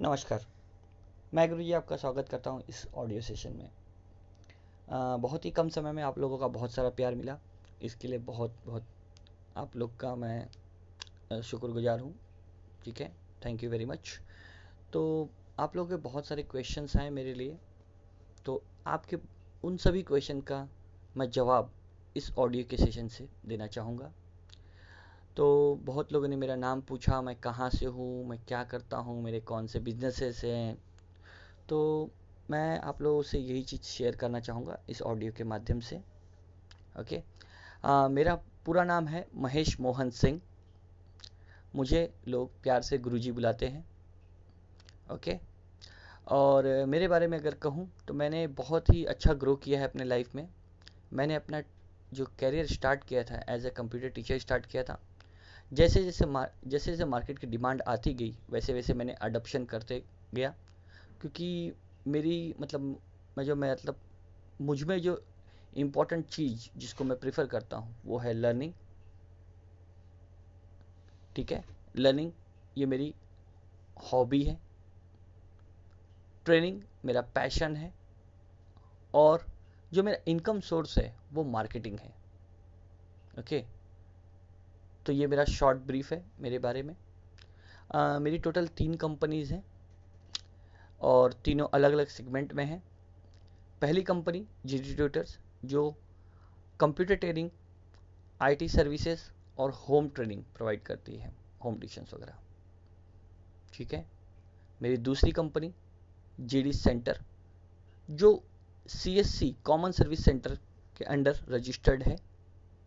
[0.00, 0.44] नमस्कार।
[1.34, 3.68] मैं गुरु जी आपका स्वागत करता हूँ इस ऑडियो सेशन में।
[4.88, 7.36] आ, बहुत ही कम समय में आप लोगों का बहुत सारा प्यार मिला।
[7.82, 8.84] इसके लिए बहुत बहुत
[9.56, 12.14] आप लोग का मैं शुक्रगुजार हूँ।
[12.84, 13.12] ठीक है?
[13.44, 14.18] थैंक यू वेरी मच
[14.92, 15.28] तो
[15.58, 17.58] आप लोगों के बहुत सारे क्वेश्चंस आए मेरे लिए।
[18.46, 19.16] तो आपके
[19.64, 20.66] उन सभी क्वेश्चन का
[21.16, 21.70] मैं जवाब
[22.16, 24.12] इस ऑडियो के सेशन से देना चाहूँगा।
[25.36, 25.44] तो
[25.84, 29.40] बहुत लोगों ने मेरा नाम पूछा मैं कहाँ से हूँ मैं क्या करता हूँ मेरे
[29.40, 30.76] कौन से बिजनेसेस हैं?
[31.68, 32.10] तो
[32.50, 35.96] मैं आप लोगों से यही चीज़ शेयर करना चाहूँगा इस ऑडियो के माध्यम से
[37.00, 37.22] ओके
[37.84, 38.34] आ, मेरा
[38.66, 40.40] पूरा नाम है महेश मोहन सिंह।
[41.74, 43.84] मुझे लोग प्यार से गुरुजी बुलाते हैं
[45.12, 45.38] ओके
[46.30, 50.04] और मेरे बारे में अगर कहूँ तो मैंने बहुत ही अच्छा ग्रो किया है अपने
[50.04, 50.48] लाइफ में।
[51.12, 51.62] मैंने अपना
[52.12, 54.98] जो करियर स्टार्ट किया था as a computer teacher start किया था
[55.72, 56.24] जैसे जैसे
[56.68, 60.04] जैसे जैसे मार्केट की डिमांड आती गई, वैसे वैसे मैंने अडोप्शन करते
[60.34, 60.54] गया।
[61.20, 61.72] क्योंकि
[62.06, 63.00] मेरी मतलब
[63.38, 63.96] मैं जो, मैं मतलब
[64.60, 65.24] मुझमें जो
[65.76, 68.72] इम्पोर्टेंट चीज़ जिसको मैं प्रेफर करता हूँ, वो है लर्निंग
[71.36, 71.64] ठीक है?
[71.96, 72.32] लर्निंग
[72.78, 73.14] ये मेरी
[74.12, 74.60] हॉबी है।
[76.44, 77.94] ट्रेनिंग मेरा पैशन है।
[79.14, 79.46] और
[79.92, 82.14] जो मेरा इनकम सोर्स है, वो मार्केटिंग है।
[83.38, 83.81] Okay okay?
[85.06, 86.96] तो ये मेरा शॉर्ट ब्रीफ है मेरे बारे में।
[87.94, 89.64] आ, मेरी टोटल तीन कंपनीज़ हैं
[91.00, 92.82] और तीनों अलग अलग सेगमेंट में हैं।
[93.80, 95.90] पहली कंपनी जी डी ट्यूटर्स जो
[96.80, 97.50] कंप्यूटर ट्रेनिंग
[98.40, 99.20] आईटी सर्विसेज़
[99.58, 101.32] और होम ट्रेनिंग प्रोवाइड करती है
[101.64, 102.38] होम ट्यूशंस वगैरह।
[103.74, 104.06] ठीक है?
[104.82, 105.74] मेरी दूसरी कंपनी
[106.40, 107.20] जी डी सेंटर
[108.10, 108.42] जो
[108.88, 110.54] C S C common service centre
[110.96, 112.16] के अंडर रजिस्टर्ड है।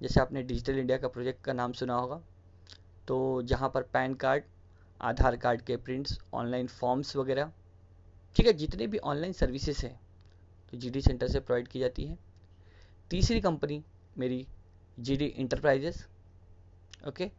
[0.00, 2.20] जैसे आपने डिजिटल इंडिया का प्रोजेक्ट का नाम सुना होगा
[3.08, 4.44] तो जहाँ पर पैन कार्ड,
[5.00, 7.52] आधार कार्ड के प्रिंट्स, ऑनलाइन फॉर्म्स वगैरह,
[8.36, 9.98] ठीक है, जितने भी ऑनलाइन सर्विसेज़ हैं
[10.72, 12.18] तो जीडी सेंटर से प्रोवाइड की जाती है।
[13.10, 13.82] तीसरी कंपनी
[14.18, 14.46] मेरी
[14.98, 16.06] जी डी इंटरप्राइजेस,
[17.08, 17.30] ओके?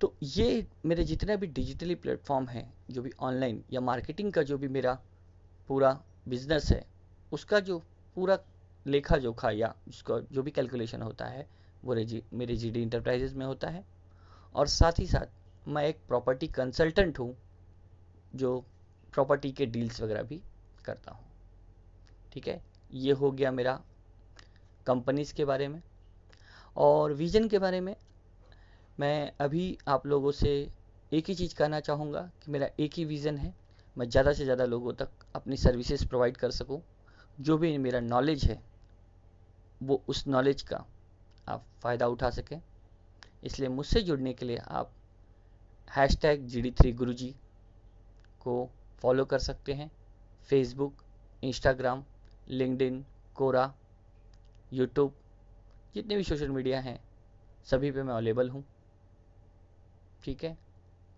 [0.00, 4.58] तो ये मेरे जितने भी डिजिटली प्लेटफॉर्म हैं, जो भी ऑनलाइन या मार्केटिंग का जो
[4.58, 4.94] भी मेरा
[5.68, 5.92] पूरा
[6.26, 6.84] बिज़नेस है,
[7.32, 7.78] उसका जो
[8.16, 8.38] पूरा
[8.86, 11.46] लेखा जोखा या उसका जो भी कैलकुलेशन होता है
[11.84, 13.84] वो जी मेरे जी डी इंटरप्राइजेज में होता है।
[14.54, 15.26] और साथ ही साथ,
[15.68, 17.36] मैं एक प्रॉपर्टी कंसल्टेंट हूँ,
[18.34, 18.64] जो
[19.12, 20.42] प्रॉपर्टी के डील्स वगैरह भी
[20.84, 21.24] करता हूँ।
[22.32, 22.62] ठीक है?
[22.92, 23.80] ये हो गया मेरा
[24.86, 25.82] कंपनीज़ के बारे में।
[26.76, 27.96] और विज़न के बारे में,
[29.00, 30.70] मैं अभी आप लोगों से
[31.12, 33.54] एक ही चीज़ कहना चाहूँगा कि मेरा एक ही विज़न है।
[33.96, 36.82] मैं ज़्यादा से ज़्यादा लोगों तक अपनी सर्विसेज़ प्रोवाइड कर सकूँ।
[37.40, 38.62] जो भी मेरा नॉलेज है,
[39.82, 40.84] वो उस नॉलेज का
[41.48, 42.60] आप फ़ायदा उठा सकें।
[43.44, 44.92] इसलिए मुझसे जुड़ने के लिए आप
[45.90, 47.34] hash tag G D three Guru ji
[48.40, 48.68] को
[49.02, 49.90] फॉलो कर सकते हैं।
[50.48, 51.02] Facebook
[51.42, 52.04] Instagram
[52.48, 53.72] LinkedIn Quora
[54.72, 55.14] YouTube
[55.94, 56.98] जितने भी सोशल मीडिया हैं,
[57.66, 58.64] सभी पे मैं अवेलेबल हूँ।
[60.24, 60.56] ठीक है?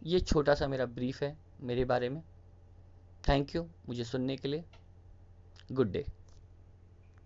[0.02, 2.22] ये छोटा सा मेरा ब्रीफ है मेरे बारे में।
[3.28, 4.64] थैंक यू मुझे सुनने के लिए।
[5.72, 6.04] Good day